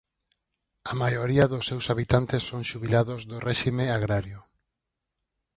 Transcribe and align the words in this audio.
A 0.91 0.93
maioría 1.01 1.45
dos 1.51 1.63
seus 1.69 1.85
habitantes 1.91 2.41
son 2.49 2.61
xubilados 2.69 3.21
do 3.29 3.37
réxime 3.47 3.85
agrario. 3.97 4.39